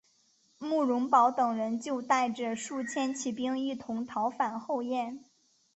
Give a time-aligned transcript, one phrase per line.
[0.57, 5.23] 慕容宝等人就带着数千骑兵一同逃返后燕。